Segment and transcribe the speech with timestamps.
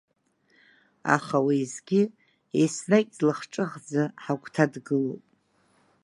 [1.15, 2.01] Аха уеизгьы,
[2.61, 5.23] еснагь длахҿыхӡа ҳагәҭа дгылоуп.